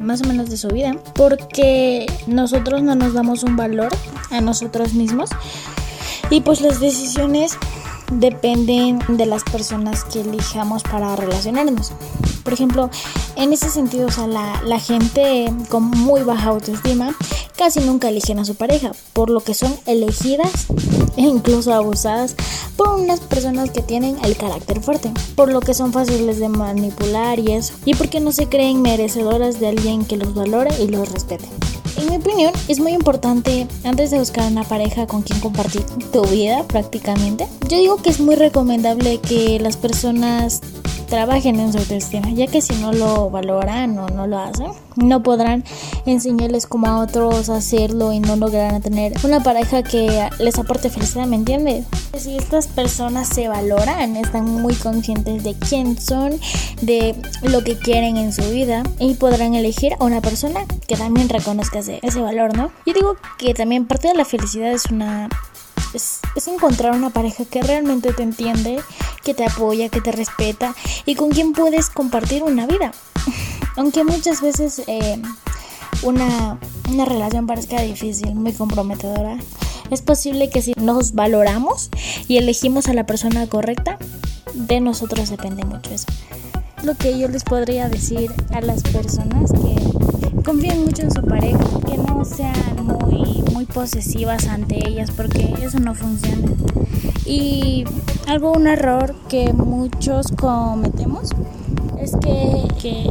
más 0.00 0.22
o 0.22 0.26
menos 0.26 0.50
de 0.50 0.56
su 0.56 0.68
vida, 0.68 0.96
porque 1.14 2.06
nosotros 2.26 2.82
no 2.82 2.94
nos 2.94 3.14
damos 3.14 3.42
un 3.42 3.56
valor 3.56 3.88
a 4.30 4.40
nosotros 4.40 4.94
mismos 4.94 5.30
y 6.30 6.40
pues 6.40 6.60
las 6.60 6.80
decisiones 6.80 7.56
dependen 8.12 9.00
de 9.08 9.26
las 9.26 9.42
personas 9.44 10.04
que 10.04 10.20
elijamos 10.20 10.82
para 10.82 11.16
relacionarnos. 11.16 11.92
Por 12.42 12.52
ejemplo, 12.52 12.90
en 13.36 13.52
ese 13.52 13.70
sentido, 13.70 14.06
o 14.08 14.10
sea, 14.10 14.26
la, 14.26 14.78
gente 14.78 15.52
con 15.68 15.84
muy 15.84 16.22
baja 16.22 16.50
autoestima 16.50 17.14
casi 17.56 17.80
nunca 17.80 18.08
eligen 18.08 18.38
a 18.38 18.44
su 18.44 18.54
pareja, 18.54 18.92
por 19.12 19.30
lo 19.30 19.40
que 19.40 19.54
son 19.54 19.74
elegidas 19.86 20.66
e 21.16 21.22
incluso 21.22 21.72
abusadas 21.72 22.34
por 22.76 22.88
unas 22.90 23.20
personas 23.20 23.70
que 23.70 23.82
tienen 23.82 24.16
el 24.24 24.36
carácter 24.36 24.80
fuerte, 24.80 25.12
por 25.36 25.52
lo 25.52 25.60
que 25.60 25.74
son 25.74 25.92
fáciles 25.92 26.38
de 26.38 26.48
manipular 26.48 27.38
y 27.38 27.52
eso, 27.52 27.74
y 27.84 27.94
porque 27.94 28.20
no 28.20 28.32
se 28.32 28.48
creen 28.48 28.82
merecedoras 28.82 29.60
de 29.60 29.68
alguien 29.68 30.04
que 30.04 30.16
los 30.16 30.34
valore 30.34 30.70
y 30.82 30.88
los 30.88 31.10
respete. 31.10 31.48
En 31.96 32.10
mi 32.10 32.16
opinión, 32.16 32.52
es 32.66 32.80
muy 32.80 32.92
importante 32.92 33.68
antes 33.84 34.10
de 34.10 34.18
buscar 34.18 34.50
una 34.50 34.64
pareja 34.64 35.06
con 35.06 35.22
quien 35.22 35.38
compartir 35.38 35.84
tu 36.12 36.24
vida 36.26 36.64
prácticamente. 36.64 37.46
Yo 37.68 37.78
digo 37.78 37.96
que 37.98 38.10
es 38.10 38.18
muy 38.18 38.34
recomendable 38.34 39.20
que 39.20 39.60
las 39.60 39.76
personas 39.76 40.60
trabajen 41.04 41.60
en 41.60 41.72
su 41.72 41.78
autoestima, 41.78 42.30
ya 42.30 42.46
que 42.46 42.60
si 42.60 42.74
no 42.76 42.92
lo 42.92 43.30
valoran 43.30 43.98
o 43.98 44.08
no 44.08 44.26
lo 44.26 44.38
hacen, 44.38 44.72
no 44.96 45.22
podrán 45.22 45.64
enseñarles 46.06 46.66
como 46.66 46.86
a 46.86 47.00
otros 47.00 47.48
hacerlo 47.48 48.12
y 48.12 48.20
no 48.20 48.36
lograrán 48.36 48.80
tener 48.82 49.12
una 49.24 49.42
pareja 49.42 49.82
que 49.82 50.28
les 50.38 50.58
aporte 50.58 50.90
felicidad, 50.90 51.26
¿me 51.26 51.36
entiendes? 51.36 51.86
Si 52.16 52.36
estas 52.36 52.68
personas 52.68 53.28
se 53.28 53.48
valoran, 53.48 54.16
están 54.16 54.44
muy 54.44 54.74
conscientes 54.74 55.42
de 55.42 55.54
quién 55.54 56.00
son, 56.00 56.38
de 56.80 57.14
lo 57.42 57.64
que 57.64 57.76
quieren 57.76 58.16
en 58.16 58.32
su 58.32 58.42
vida 58.50 58.82
y 58.98 59.14
podrán 59.14 59.54
elegir 59.54 59.94
a 59.98 60.04
una 60.04 60.20
persona 60.20 60.60
que 60.86 60.96
también 60.96 61.28
reconozca 61.28 61.80
ese, 61.80 61.98
ese 62.02 62.20
valor, 62.20 62.56
¿no? 62.56 62.70
Yo 62.86 62.94
digo 62.94 63.16
que 63.38 63.54
también 63.54 63.86
parte 63.86 64.08
de 64.08 64.14
la 64.14 64.24
felicidad 64.24 64.72
es 64.72 64.86
una 64.86 65.28
es, 65.94 66.20
encontrar 66.46 66.92
una 66.94 67.10
pareja 67.10 67.44
que 67.44 67.62
realmente 67.62 68.12
te 68.12 68.22
entiende, 68.22 68.80
que 69.22 69.34
te 69.34 69.44
apoya, 69.44 69.88
que 69.88 70.00
te 70.00 70.12
respeta 70.12 70.74
y 71.06 71.14
con 71.14 71.30
quien 71.30 71.52
puedes 71.52 71.88
compartir 71.90 72.42
una 72.42 72.66
vida. 72.66 72.92
Aunque 73.76 74.04
muchas 74.04 74.40
veces 74.40 74.82
eh, 74.86 75.20
una, 76.02 76.58
una 76.90 77.04
relación 77.04 77.46
parezca 77.46 77.80
difícil, 77.80 78.34
muy 78.34 78.52
comprometedora, 78.52 79.38
es 79.90 80.02
posible 80.02 80.50
que 80.50 80.62
si 80.62 80.72
nos 80.76 81.12
valoramos 81.12 81.90
y 82.28 82.38
elegimos 82.38 82.88
a 82.88 82.94
la 82.94 83.06
persona 83.06 83.46
correcta, 83.46 83.98
de 84.54 84.80
nosotros 84.80 85.30
depende 85.30 85.64
mucho 85.64 85.92
eso. 85.92 86.06
Lo 86.82 86.94
que 86.94 87.18
yo 87.18 87.28
les 87.28 87.44
podría 87.44 87.88
decir 87.88 88.32
a 88.52 88.60
las 88.60 88.82
personas 88.82 89.52
que 89.52 90.03
confíen 90.44 90.84
mucho 90.84 91.02
en 91.02 91.10
su 91.10 91.22
pareja, 91.22 91.58
que 91.86 91.96
no 91.96 92.24
sean 92.24 92.76
muy, 92.84 93.42
muy 93.52 93.64
posesivas 93.64 94.46
ante 94.46 94.86
ellas, 94.88 95.10
porque 95.10 95.54
eso 95.62 95.78
no 95.80 95.94
funciona. 95.94 96.52
Y 97.24 97.84
algo, 98.28 98.52
un 98.52 98.66
error 98.66 99.14
que 99.28 99.52
muchos 99.52 100.28
cometemos 100.32 101.30
es 101.98 102.12
que, 102.16 102.68
que 102.80 103.10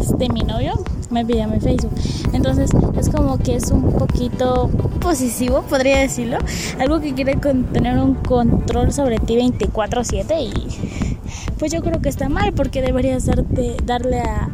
este 0.00 0.28
mi 0.28 0.40
novio 0.40 0.74
me 1.10 1.24
pide 1.24 1.46
mi 1.46 1.60
Facebook. 1.60 1.92
Entonces 2.32 2.70
es 2.98 3.08
como 3.08 3.38
que 3.38 3.56
es 3.56 3.70
un 3.70 3.92
poquito 3.92 4.68
posesivo, 5.00 5.62
podría 5.62 6.00
decirlo. 6.00 6.38
Algo 6.78 7.00
que 7.00 7.14
quiere 7.14 7.36
tener 7.36 7.98
un 7.98 8.14
control 8.14 8.92
sobre 8.92 9.18
ti 9.18 9.36
24/7 9.36 10.40
y 10.40 10.85
pues 11.58 11.72
yo 11.72 11.82
creo 11.82 12.00
que 12.00 12.08
está 12.08 12.28
mal 12.28 12.52
porque 12.52 12.82
deberías 12.82 13.26
darte, 13.26 13.76
darle 13.84 14.20
a, 14.20 14.48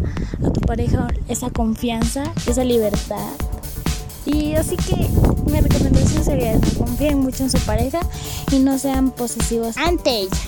tu 0.53 0.61
pareja 0.61 1.09
esa 1.29 1.51
confianza, 1.51 2.25
esa 2.47 2.65
libertad. 2.65 3.29
Y 4.25 4.55
así 4.55 4.77
que 4.77 5.09
mi 5.51 5.61
recomendación 5.61 6.25
sería 6.25 6.61
que 6.61 6.71
confíen 6.77 7.19
mucho 7.19 7.43
en 7.43 7.51
su 7.51 7.59
pareja 7.61 8.01
y 8.51 8.61
no 8.61 8.79
sean 8.79 9.11
posesivos 9.11 9.77
ante 9.77 10.23
ella. 10.23 10.39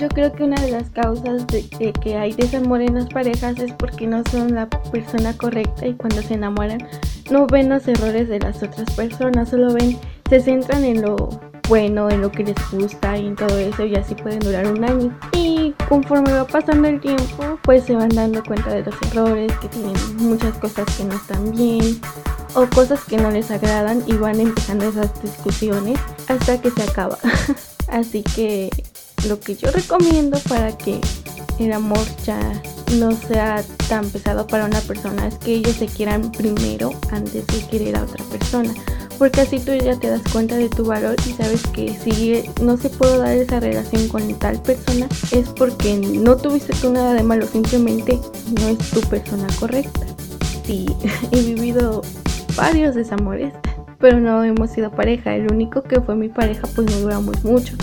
Yo 0.00 0.08
creo 0.08 0.32
que 0.32 0.44
una 0.44 0.58
de 0.62 0.70
las 0.70 0.88
causas 0.88 1.46
de, 1.48 1.92
que 1.92 2.16
hay 2.16 2.32
desamor 2.32 2.80
en 2.80 2.94
las 2.94 3.06
parejas 3.10 3.58
es 3.58 3.70
porque 3.74 4.06
no 4.06 4.22
son 4.30 4.54
la 4.54 4.66
persona 4.66 5.36
correcta 5.36 5.86
y 5.86 5.92
cuando 5.92 6.22
se 6.22 6.34
enamoran 6.34 6.88
no 7.30 7.46
ven 7.46 7.68
los 7.68 7.86
errores 7.86 8.26
de 8.28 8.40
las 8.40 8.62
otras 8.62 8.90
personas, 8.94 9.50
solo 9.50 9.74
ven, 9.74 9.98
se 10.30 10.40
centran 10.40 10.84
en 10.84 11.02
lo 11.02 11.28
bueno, 11.68 12.08
en 12.08 12.20
lo 12.20 12.30
que 12.30 12.44
les 12.44 12.56
gusta 12.70 13.18
y 13.18 13.26
en 13.26 13.36
todo 13.36 13.58
eso 13.58 13.84
y 13.84 13.96
así 13.96 14.14
pueden 14.14 14.38
durar 14.38 14.66
un 14.66 14.84
año. 14.84 15.18
Y 15.32 15.74
conforme 15.88 16.32
va 16.32 16.46
pasando 16.46 16.88
el 16.88 17.00
tiempo, 17.00 17.58
pues 17.62 17.84
se 17.84 17.94
van 17.94 18.08
dando 18.10 18.42
cuenta 18.42 18.70
de 18.70 18.82
los 18.84 18.94
errores, 19.10 19.52
que 19.60 19.68
tienen 19.68 19.94
muchas 20.16 20.56
cosas 20.58 20.86
que 20.96 21.04
no 21.04 21.14
están 21.14 21.50
bien 21.50 22.00
o 22.54 22.66
cosas 22.66 23.04
que 23.04 23.16
no 23.16 23.30
les 23.30 23.50
agradan 23.50 24.02
y 24.06 24.12
van 24.14 24.40
empezando 24.40 24.88
esas 24.88 25.10
discusiones 25.20 25.98
hasta 26.28 26.60
que 26.60 26.70
se 26.70 26.82
acaba. 26.82 27.18
así 27.88 28.22
que 28.22 28.70
lo 29.28 29.40
que 29.40 29.56
yo 29.56 29.70
recomiendo 29.72 30.38
para 30.48 30.76
que 30.76 31.00
el 31.58 31.72
amor 31.72 32.04
ya 32.24 32.40
no 32.98 33.10
sea 33.12 33.62
tan 33.88 34.08
pesado 34.10 34.46
para 34.46 34.64
una 34.64 34.80
persona 34.80 35.26
es 35.26 35.38
que 35.38 35.54
ellos 35.54 35.76
se 35.76 35.86
quieran 35.86 36.30
primero 36.32 36.90
antes 37.10 37.46
de 37.46 37.66
querer 37.68 37.96
a 37.96 38.04
otra 38.04 38.24
persona. 38.24 38.72
Porque 39.20 39.42
así 39.42 39.60
tú 39.60 39.74
ya 39.74 39.94
te 40.00 40.08
das 40.08 40.22
cuenta 40.32 40.56
de 40.56 40.70
tu 40.70 40.86
valor 40.86 41.14
y 41.28 41.32
sabes 41.32 41.62
que 41.74 41.94
si 41.94 42.42
no 42.62 42.78
se 42.78 42.88
puede 42.88 43.18
dar 43.18 43.36
esa 43.36 43.60
relación 43.60 44.08
con 44.08 44.26
tal 44.38 44.62
persona 44.62 45.06
es 45.30 45.46
porque 45.50 45.94
no 45.94 46.38
tuviste 46.38 46.72
tú 46.80 46.90
nada 46.90 47.12
de 47.12 47.22
malo, 47.22 47.46
simplemente 47.46 48.18
no 48.58 48.68
es 48.68 48.78
tu 48.78 49.02
persona 49.10 49.46
correcta. 49.58 50.06
Sí, 50.64 50.86
he 51.32 51.42
vivido 51.42 52.00
varios 52.56 52.94
desamores, 52.94 53.52
pero 53.98 54.20
no 54.20 54.42
hemos 54.42 54.70
sido 54.70 54.90
pareja. 54.90 55.36
El 55.36 55.52
único 55.52 55.82
que 55.82 56.00
fue 56.00 56.16
mi 56.16 56.30
pareja 56.30 56.66
pues 56.74 56.90
no 56.90 57.00
duramos 57.00 57.44
mucho 57.44 57.74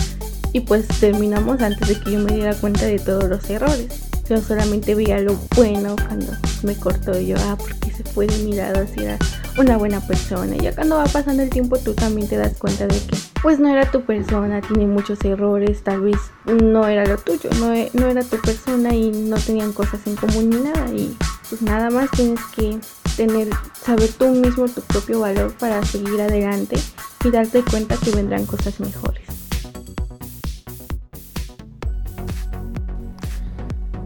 y 0.52 0.58
pues 0.58 0.88
terminamos 0.98 1.62
antes 1.62 1.86
de 1.86 2.00
que 2.00 2.14
yo 2.14 2.18
me 2.18 2.34
diera 2.34 2.54
cuenta 2.54 2.84
de 2.84 2.98
todos 2.98 3.28
los 3.28 3.48
errores. 3.48 3.86
Yo 4.28 4.40
solamente 4.40 4.96
veía 4.96 5.20
lo 5.20 5.36
bueno 5.54 5.94
cuando 6.04 6.32
me 6.64 6.74
cortó 6.74 7.16
yo, 7.16 7.36
ah, 7.38 7.56
porque 7.56 7.92
se 7.92 8.02
fue 8.02 8.26
de 8.26 8.38
mi 8.38 8.54
lado 8.54 8.84
si 8.92 9.04
era 9.04 9.18
una 9.58 9.76
buena 9.76 10.00
persona. 10.00 10.56
Y 10.56 10.60
ya 10.60 10.74
cuando 10.74 10.96
va 10.96 11.04
pasando 11.04 11.42
el 11.42 11.50
tiempo 11.50 11.78
tú 11.78 11.94
también 11.94 12.28
te 12.28 12.36
das 12.36 12.56
cuenta 12.58 12.86
de 12.86 12.98
que 12.98 13.16
pues 13.42 13.58
no 13.58 13.68
era 13.68 13.90
tu 13.90 14.02
persona, 14.02 14.60
tiene 14.60 14.86
muchos 14.86 15.24
errores, 15.24 15.82
tal 15.82 16.00
vez 16.00 16.16
no 16.46 16.86
era 16.86 17.04
lo 17.04 17.18
tuyo, 17.18 17.50
no, 17.60 17.72
e, 17.72 17.90
no 17.92 18.06
era 18.06 18.22
tu 18.22 18.36
persona 18.40 18.94
y 18.94 19.10
no 19.10 19.36
tenían 19.36 19.72
cosas 19.72 20.00
en 20.06 20.16
común 20.16 20.50
ni 20.50 20.56
nada. 20.56 20.88
Y 20.92 21.16
pues 21.48 21.62
nada 21.62 21.90
más 21.90 22.10
tienes 22.12 22.40
que 22.54 22.78
tener, 23.16 23.48
saber 23.80 24.10
tú 24.12 24.28
mismo 24.28 24.66
tu 24.66 24.80
propio 24.82 25.20
valor 25.20 25.52
para 25.58 25.84
seguir 25.84 26.20
adelante 26.20 26.76
y 27.24 27.30
darte 27.30 27.62
cuenta 27.62 27.96
que 27.96 28.10
vendrán 28.10 28.46
cosas 28.46 28.78
mejores. 28.80 29.22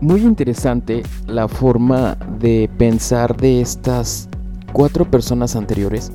Muy 0.00 0.22
interesante 0.22 1.04
la 1.26 1.46
forma 1.46 2.16
de 2.40 2.68
pensar 2.76 3.36
de 3.36 3.60
estas 3.60 4.28
cuatro 4.72 5.04
personas 5.04 5.56
anteriores, 5.56 6.12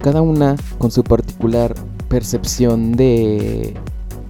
cada 0.00 0.22
una 0.22 0.56
con 0.78 0.90
su 0.90 1.04
particular 1.04 1.74
percepción 2.08 2.92
de 2.92 3.74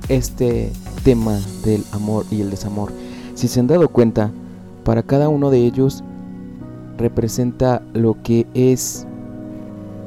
este 0.09 0.73
tema 1.05 1.39
del 1.65 1.85
amor 1.93 2.27
y 2.31 2.41
el 2.41 2.51
desamor. 2.51 2.93
Si 3.35 3.49
se 3.49 3.61
han 3.61 3.67
dado 3.67 3.89
cuenta, 3.89 4.31
para 4.85 5.03
cada 5.03 5.29
uno 5.29 5.51
de 5.51 5.59
ellos 5.59 6.05
representa 6.99 7.83
lo 7.95 8.23
que 8.23 8.47
es 8.55 9.07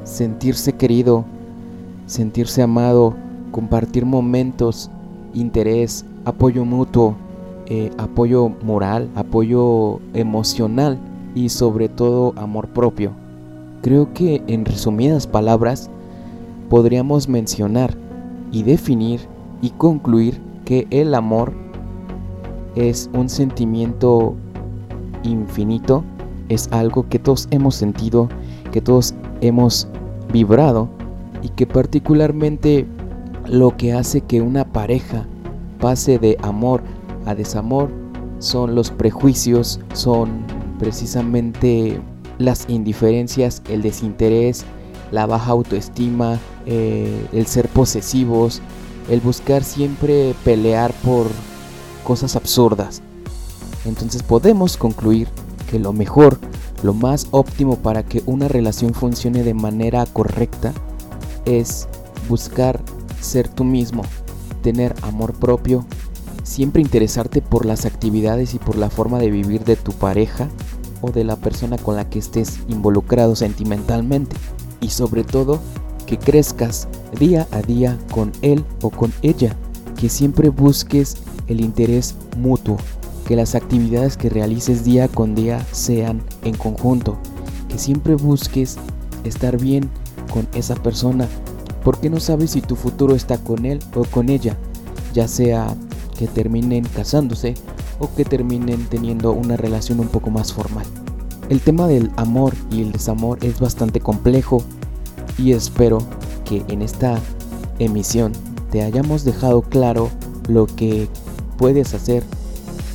sentirse 0.04 0.74
querido, 0.74 1.24
sentirse 2.06 2.62
amado, 2.62 3.14
compartir 3.50 4.04
momentos, 4.04 4.90
interés, 5.32 6.04
apoyo 6.24 6.64
mutuo, 6.64 7.16
eh, 7.66 7.90
apoyo 7.96 8.50
moral, 8.62 9.08
apoyo 9.14 10.00
emocional 10.12 10.98
y 11.34 11.48
sobre 11.48 11.88
todo 11.88 12.34
amor 12.36 12.68
propio. 12.68 13.23
Creo 13.84 14.14
que 14.14 14.42
en 14.46 14.64
resumidas 14.64 15.26
palabras 15.26 15.90
podríamos 16.70 17.28
mencionar 17.28 17.94
y 18.50 18.62
definir 18.62 19.20
y 19.60 19.68
concluir 19.72 20.40
que 20.64 20.86
el 20.88 21.14
amor 21.14 21.52
es 22.76 23.10
un 23.12 23.28
sentimiento 23.28 24.36
infinito, 25.22 26.02
es 26.48 26.66
algo 26.72 27.06
que 27.10 27.18
todos 27.18 27.46
hemos 27.50 27.74
sentido, 27.74 28.30
que 28.72 28.80
todos 28.80 29.14
hemos 29.42 29.86
vibrado 30.32 30.88
y 31.42 31.50
que 31.50 31.66
particularmente 31.66 32.86
lo 33.46 33.76
que 33.76 33.92
hace 33.92 34.22
que 34.22 34.40
una 34.40 34.64
pareja 34.64 35.26
pase 35.78 36.18
de 36.18 36.38
amor 36.40 36.80
a 37.26 37.34
desamor 37.34 37.90
son 38.38 38.76
los 38.76 38.90
prejuicios, 38.90 39.78
son 39.92 40.30
precisamente 40.78 42.00
las 42.38 42.66
indiferencias, 42.68 43.62
el 43.68 43.82
desinterés, 43.82 44.64
la 45.10 45.26
baja 45.26 45.52
autoestima, 45.52 46.38
eh, 46.66 47.26
el 47.32 47.46
ser 47.46 47.68
posesivos, 47.68 48.60
el 49.08 49.20
buscar 49.20 49.64
siempre 49.64 50.34
pelear 50.44 50.92
por 51.04 51.26
cosas 52.04 52.36
absurdas. 52.36 53.02
Entonces 53.84 54.22
podemos 54.22 54.76
concluir 54.76 55.28
que 55.70 55.78
lo 55.78 55.92
mejor, 55.92 56.38
lo 56.82 56.94
más 56.94 57.28
óptimo 57.30 57.76
para 57.76 58.02
que 58.02 58.22
una 58.26 58.48
relación 58.48 58.94
funcione 58.94 59.42
de 59.42 59.54
manera 59.54 60.06
correcta 60.06 60.72
es 61.44 61.86
buscar 62.28 62.80
ser 63.20 63.48
tú 63.48 63.64
mismo, 63.64 64.02
tener 64.62 64.94
amor 65.02 65.34
propio, 65.34 65.84
siempre 66.42 66.82
interesarte 66.82 67.42
por 67.42 67.66
las 67.66 67.86
actividades 67.86 68.54
y 68.54 68.58
por 68.58 68.76
la 68.76 68.90
forma 68.90 69.18
de 69.18 69.30
vivir 69.30 69.64
de 69.64 69.76
tu 69.76 69.92
pareja 69.92 70.48
de 71.12 71.24
la 71.24 71.36
persona 71.36 71.78
con 71.78 71.96
la 71.96 72.08
que 72.08 72.18
estés 72.18 72.60
involucrado 72.68 73.36
sentimentalmente 73.36 74.36
y 74.80 74.90
sobre 74.90 75.24
todo 75.24 75.60
que 76.06 76.18
crezcas 76.18 76.88
día 77.18 77.46
a 77.50 77.62
día 77.62 77.98
con 78.12 78.32
él 78.42 78.64
o 78.82 78.90
con 78.90 79.12
ella, 79.22 79.56
que 79.98 80.08
siempre 80.08 80.50
busques 80.50 81.16
el 81.46 81.60
interés 81.60 82.14
mutuo, 82.36 82.76
que 83.26 83.36
las 83.36 83.54
actividades 83.54 84.16
que 84.16 84.28
realices 84.28 84.84
día 84.84 85.08
con 85.08 85.34
día 85.34 85.64
sean 85.72 86.22
en 86.42 86.56
conjunto, 86.56 87.16
que 87.68 87.78
siempre 87.78 88.14
busques 88.14 88.76
estar 89.24 89.58
bien 89.58 89.88
con 90.32 90.46
esa 90.54 90.74
persona, 90.74 91.28
porque 91.82 92.10
no 92.10 92.20
sabes 92.20 92.50
si 92.50 92.60
tu 92.60 92.76
futuro 92.76 93.14
está 93.14 93.38
con 93.38 93.64
él 93.64 93.80
o 93.94 94.04
con 94.04 94.28
ella, 94.28 94.56
ya 95.12 95.28
sea 95.28 95.74
que 96.18 96.26
terminen 96.26 96.84
casándose 96.84 97.54
o 97.98 98.12
que 98.14 98.24
terminen 98.24 98.86
teniendo 98.86 99.32
una 99.32 99.56
relación 99.56 100.00
un 100.00 100.08
poco 100.08 100.30
más 100.30 100.52
formal. 100.52 100.86
El 101.48 101.60
tema 101.60 101.86
del 101.86 102.10
amor 102.16 102.54
y 102.70 102.82
el 102.82 102.92
desamor 102.92 103.38
es 103.42 103.60
bastante 103.60 104.00
complejo 104.00 104.62
y 105.38 105.52
espero 105.52 105.98
que 106.44 106.64
en 106.68 106.82
esta 106.82 107.18
emisión 107.78 108.32
te 108.70 108.82
hayamos 108.82 109.24
dejado 109.24 109.62
claro 109.62 110.10
lo 110.48 110.66
que 110.66 111.08
puedes 111.58 111.94
hacer, 111.94 112.24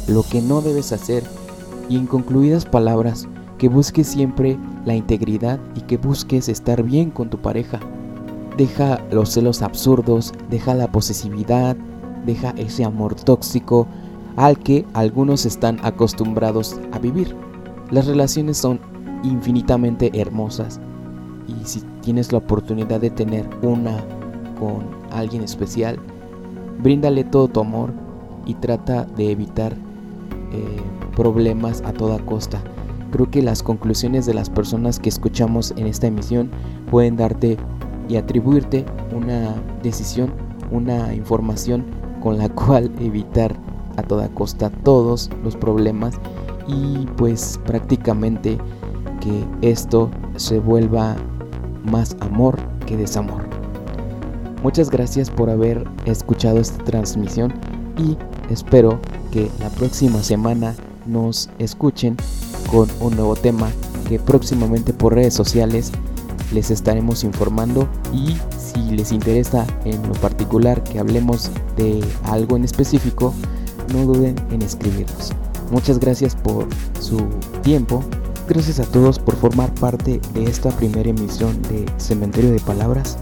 lo 0.08 0.24
que 0.24 0.42
no 0.42 0.62
debes 0.62 0.92
hacer 0.92 1.24
y 1.90 1.98
en 1.98 2.08
concluidas 2.08 2.66
palabras 2.66 3.28
que 3.58 3.70
busques 3.70 4.08
siempre 4.08 4.58
la 4.86 4.96
integridad 4.96 5.60
y 5.76 5.82
que 5.82 5.98
busques 5.98 6.50
estar 6.50 6.82
bien 6.84 7.12
con 7.12 7.30
tu 7.30 7.38
pareja. 7.40 7.80
Deja 8.58 9.00
los 9.12 9.30
celos 9.30 9.62
absurdos, 9.62 10.34
deja 10.50 10.74
la 10.74 10.92
posesividad, 10.92 11.78
deja 12.26 12.52
ese 12.58 12.84
amor 12.84 13.16
tóxico 13.16 13.88
al 14.40 14.58
que 14.58 14.86
algunos 14.94 15.46
están 15.46 15.80
acostumbrados 15.84 16.80
a 16.94 17.00
vivir. 17.00 17.36
Las 17.92 18.08
relaciones 18.08 18.56
son 18.56 18.80
infinitamente 19.22 20.10
hermosas 20.14 20.80
y 21.46 21.66
si 21.66 21.82
tienes 22.02 22.32
la 22.32 22.38
oportunidad 22.38 23.02
de 23.02 23.10
tener 23.10 23.46
una 23.62 23.98
con 24.58 24.86
alguien 25.12 25.44
especial, 25.44 26.00
bríndale 26.82 27.26
todo 27.26 27.50
tu 27.50 27.60
amor 27.60 27.92
y 28.46 28.54
trata 28.54 29.04
de 29.04 29.30
evitar 29.30 29.74
eh, 29.74 30.82
problemas 31.18 31.82
a 31.82 31.92
toda 31.92 32.18
costa. 32.20 32.62
Creo 33.12 33.30
que 33.30 33.42
las 33.42 33.62
conclusiones 33.62 34.26
de 34.26 34.36
las 34.36 34.50
personas 34.50 35.02
que 35.02 35.10
escuchamos 35.10 35.74
en 35.76 35.86
esta 35.86 36.08
emisión 36.08 36.50
pueden 36.90 37.18
darte 37.18 37.58
y 38.08 38.16
atribuirte 38.16 38.86
una 39.14 39.54
decisión, 39.84 40.32
una 40.72 41.14
información 41.14 41.84
con 42.22 42.38
la 42.38 42.48
cual 42.56 42.90
evitar 43.02 43.54
a 44.00 44.04
toda 44.04 44.30
costa 44.30 44.70
todos 44.70 45.30
los 45.44 45.56
problemas 45.56 46.16
y 46.68 47.06
pues 47.18 47.60
prácticamente 47.66 48.58
que 49.22 49.46
esto 49.62 50.10
se 50.36 50.60
vuelva 50.60 51.16
más 51.84 52.16
amor 52.22 52.58
que 52.86 52.98
desamor. 52.98 53.44
Muchas 54.64 54.90
gracias 54.90 55.30
por 55.30 55.50
haber 55.50 55.86
escuchado 56.06 56.60
esta 56.60 56.84
transmisión 56.84 57.54
y 57.98 58.18
espero 58.52 59.00
que 59.32 59.50
la 59.60 59.70
próxima 59.70 60.22
semana 60.22 60.76
nos 61.06 61.50
escuchen 61.60 62.18
con 62.72 62.88
un 63.00 63.16
nuevo 63.16 63.36
tema 63.36 63.70
que 64.08 64.20
próximamente 64.20 64.94
por 64.94 65.16
redes 65.16 65.34
sociales 65.34 65.92
les 66.52 66.72
estaremos 66.72 67.24
informando 67.24 67.88
y 68.14 68.36
si 68.58 68.82
les 68.92 69.12
interesa 69.12 69.66
en 69.86 70.02
lo 70.08 70.14
particular 70.14 70.84
que 70.84 71.00
hablemos 71.00 71.52
de 71.78 72.04
algo 72.24 72.58
en 72.58 72.64
específico, 72.64 73.34
no 73.94 74.06
duden 74.06 74.36
en 74.52 74.62
escribirnos. 74.62 75.34
Muchas 75.72 76.00
gracias 76.00 76.36
por 76.36 76.68
su 77.00 77.18
tiempo. 77.62 78.04
Gracias 78.48 78.80
a 78.80 78.84
todos 78.84 79.20
por 79.20 79.36
formar 79.36 79.74
parte 79.76 80.20
de 80.34 80.44
esta 80.46 80.72
primera 80.72 81.10
emisión 81.10 81.62
de 81.64 81.86
Cementerio 81.98 82.52
de 82.52 82.60
Palabras. 82.60 83.18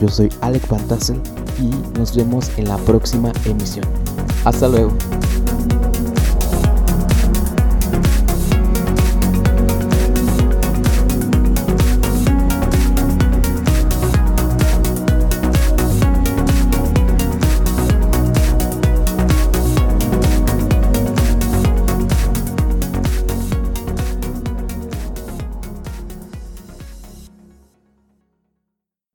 Yo 0.00 0.08
soy 0.08 0.28
Alec 0.40 0.66
Pantassel 0.66 1.20
y 1.60 1.98
nos 1.98 2.16
vemos 2.16 2.50
en 2.56 2.68
la 2.68 2.76
próxima 2.78 3.32
emisión. 3.44 3.86
Hasta 4.44 4.68
luego. 4.68 4.90